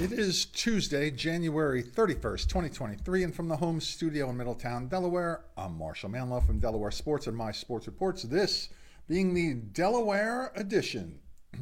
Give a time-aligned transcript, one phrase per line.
[0.00, 5.76] It is Tuesday, January 31st, 2023, and from the home studio in Middletown, Delaware, I'm
[5.76, 8.22] Marshall Manlove from Delaware Sports and My Sports Reports.
[8.22, 8.70] This
[9.08, 11.20] being the Delaware edition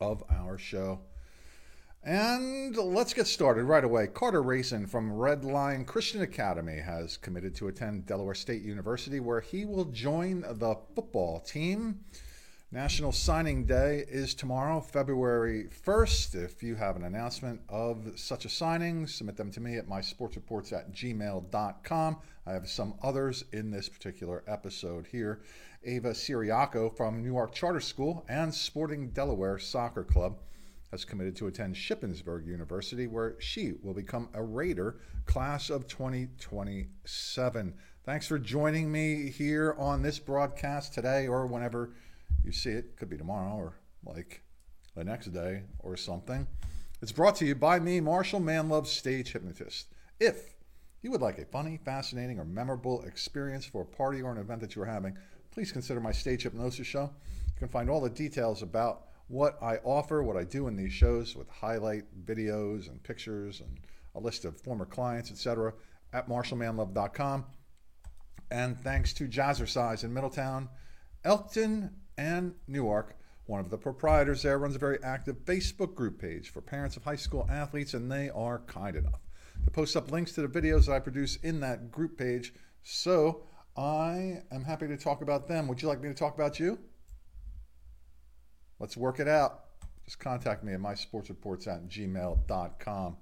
[0.00, 1.00] of our show.
[2.04, 4.06] And let's get started right away.
[4.06, 9.40] Carter Racing from Red Lion Christian Academy has committed to attend Delaware State University, where
[9.40, 12.04] he will join the football team.
[12.74, 16.42] National Signing Day is tomorrow, February 1st.
[16.42, 20.72] If you have an announcement of such a signing, submit them to me at mysportsreports
[20.72, 22.16] at gmail.com.
[22.46, 25.42] I have some others in this particular episode here.
[25.84, 30.38] Ava Siriaco from Newark Charter School and Sporting Delaware Soccer Club
[30.92, 37.74] has committed to attend Shippensburg University, where she will become a Raider class of 2027.
[38.04, 41.92] Thanks for joining me here on this broadcast today or whenever
[42.44, 42.96] you see it.
[42.96, 44.42] Could be tomorrow or like
[44.94, 46.46] the next day or something.
[47.00, 49.88] It's brought to you by me, Marshall Manlove, stage hypnotist.
[50.20, 50.54] If
[51.02, 54.60] you would like a funny, fascinating, or memorable experience for a party or an event
[54.60, 55.16] that you are having,
[55.50, 57.10] please consider my stage hypnosis show.
[57.46, 60.92] You can find all the details about what I offer, what I do in these
[60.92, 63.80] shows with highlight videos and pictures and
[64.14, 65.72] a list of former clients, etc.,
[66.12, 67.46] at marshallmanlove.com.
[68.50, 70.68] And thanks to Jazzercise in Middletown,
[71.24, 73.16] Elkton, and Newark.
[73.46, 77.04] One of the proprietors there runs a very active Facebook group page for parents of
[77.04, 79.20] high school athletes, and they are kind enough
[79.64, 82.54] to post up links to the videos that I produce in that group page.
[82.82, 83.44] So
[83.76, 85.68] I am happy to talk about them.
[85.68, 86.78] Would you like me to talk about you?
[88.78, 89.64] Let's work it out.
[90.04, 93.16] Just contact me at mysportsreports at gmail.com.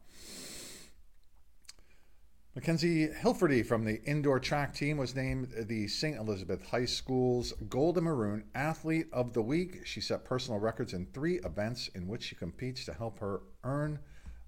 [2.57, 6.17] Mackenzie Hilferty from the indoor track team was named the St.
[6.17, 9.87] Elizabeth High School's Gold and Maroon Athlete of the Week.
[9.87, 14.01] She set personal records in three events in which she competes to help her earn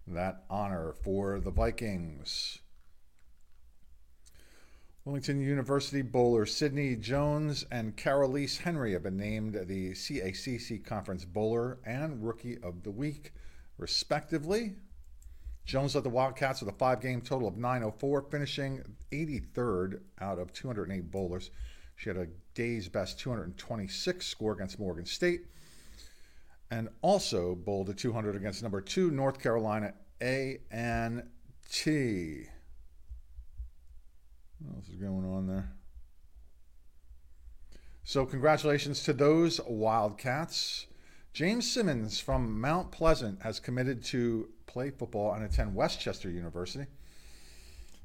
[0.08, 2.58] that honor for the Vikings.
[5.04, 11.78] Wilmington University bowler Sydney Jones and Carolise Henry have been named the CACC Conference Bowler
[11.86, 13.32] and Rookie of the Week,
[13.78, 14.74] respectively.
[15.64, 20.52] Jones led the Wildcats with a five game total of 904, finishing 83rd out of
[20.52, 21.50] 208 bowlers.
[21.96, 25.46] She had a day's best 226 score against Morgan State
[26.72, 29.92] and also bowled a 200 against number two North Carolina
[30.22, 30.58] A&T.
[34.58, 35.70] What else is going on there?
[38.04, 40.86] So, congratulations to those Wildcats.
[41.34, 46.86] James Simmons from Mount Pleasant has committed to play football and attend West Chester University.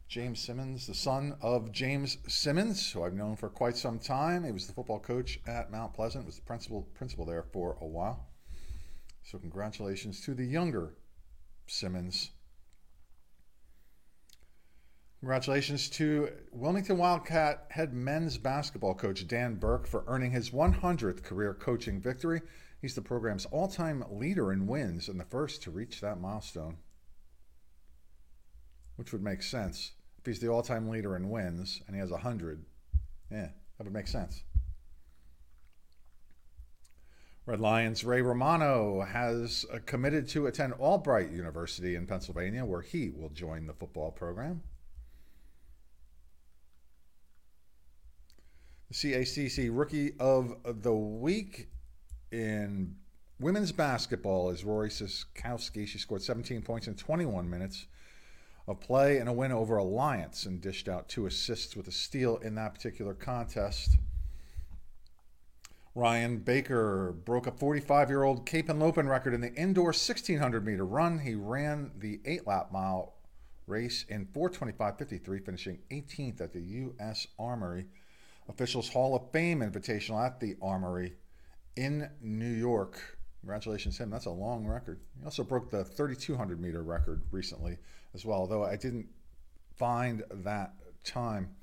[0.10, 4.44] James Simmons, the son of James Simmons, who I've known for quite some time.
[4.44, 7.86] He was the football coach at Mount Pleasant, was the principal principal there for a
[7.86, 8.28] while.
[9.24, 10.94] So congratulations to the younger
[11.68, 12.32] Simmons.
[15.20, 21.54] Congratulations to Wilmington Wildcat head men's basketball coach Dan Burke for earning his 100th career
[21.54, 22.42] coaching victory.
[22.82, 26.78] He's the program's all time leader in wins and the first to reach that milestone.
[28.96, 29.92] Which would make sense.
[30.20, 32.66] If he's the all time leader in wins and he has 100,
[33.32, 34.44] yeah, that would make sense.
[37.48, 43.10] Red Lions Ray Romano has uh, committed to attend Albright University in Pennsylvania, where he
[43.10, 44.62] will join the football program.
[48.90, 51.70] The CACC Rookie of the Week
[52.32, 52.96] in
[53.40, 55.88] women's basketball is Rory Siskowski.
[55.88, 57.88] She scored 17 points in 21 minutes
[58.68, 62.38] of play and a win over Alliance and dished out two assists with a steal
[62.38, 63.98] in that particular contest.
[65.96, 70.86] Ryan Baker broke a 45 year old Cape Henlopen record in the indoor 1600 meter
[70.86, 71.20] run.
[71.20, 73.16] He ran the eight lap mile
[73.66, 77.28] race in 425.53, finishing 18th at the U.S.
[77.40, 77.86] Armory.
[78.48, 81.14] Officials Hall of Fame invitational at the Armory
[81.78, 83.00] in New York.
[83.42, 84.10] Congratulations, him.
[84.10, 85.00] That's a long record.
[85.18, 87.78] He also broke the 3,200 meter record recently
[88.14, 89.08] as well, though I didn't
[89.78, 91.56] find that time.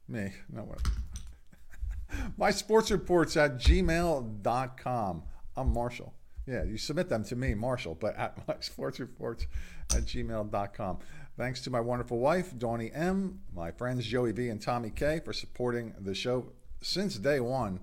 [0.07, 0.33] me.
[0.50, 0.81] No what?
[2.38, 5.24] My sports reports at gmail.com.
[5.56, 6.13] I'm Marshall.
[6.48, 9.48] Yeah, you submit them to me, Marshall, but at my sports reports
[9.94, 11.00] at gmail.com.
[11.38, 15.34] Thanks to my wonderful wife, Dawnie M., my friends Joey V and Tommy K for
[15.34, 16.48] supporting the show
[16.81, 17.80] since day one.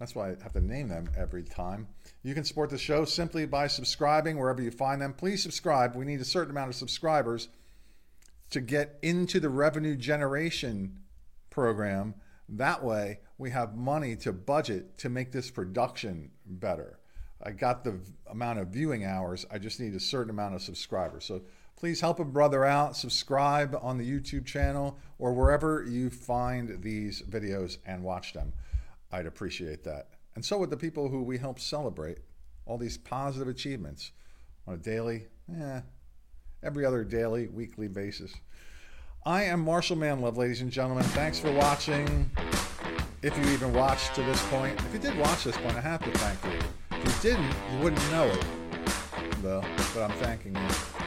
[0.00, 1.86] That's why I have to name them every time.
[2.24, 5.12] You can support the show simply by subscribing wherever you find them.
[5.12, 5.94] Please subscribe.
[5.94, 7.50] We need a certain amount of subscribers
[8.50, 10.98] to get into the revenue generation
[11.50, 12.16] program.
[12.48, 16.98] That way, we have money to budget to make this production better.
[17.40, 21.24] I got the amount of viewing hours, I just need a certain amount of subscribers.
[21.24, 21.42] So
[21.76, 22.96] please help a brother out.
[22.96, 28.52] Subscribe on the YouTube channel or wherever you find these videos and watch them.
[29.10, 30.08] I'd appreciate that.
[30.34, 32.18] And so would the people who we help celebrate
[32.66, 34.12] all these positive achievements
[34.66, 35.26] on a daily,
[35.60, 35.80] eh,
[36.62, 38.32] every other daily, weekly basis.
[39.24, 41.04] I am Marshall Manlove, ladies and gentlemen.
[41.04, 42.30] Thanks for watching.
[43.22, 46.02] If you even watched to this point, if you did watch this point, I have
[46.02, 46.60] to thank you.
[46.90, 48.44] If you didn't, you wouldn't know it,
[49.42, 49.64] though,
[49.94, 51.01] but I'm thanking you.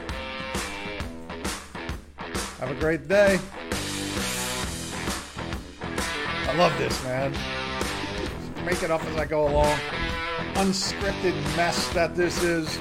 [2.60, 3.38] Have a great day.
[6.48, 7.34] I love this, man
[8.66, 9.78] make it up as I go along.
[10.54, 12.80] Unscripted mess that this is.